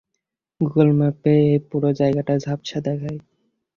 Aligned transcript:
Google 0.61 0.89
ম্যাপে 0.99 1.33
এই 1.45 1.59
পুরো 1.69 1.89
জায়গাটা 1.99 2.33
ঝাপসা 2.45 2.79
দেখায়। 2.87 3.19